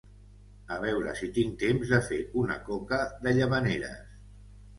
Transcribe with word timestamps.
A 0.75 0.77
veure 0.85 1.13
si 1.19 1.29
tinc 1.35 1.59
temps 1.63 1.91
de 1.91 1.99
fer 2.07 2.19
una 2.45 2.57
coca 2.71 3.01
de 3.27 3.35
Llavaneres 3.37 4.01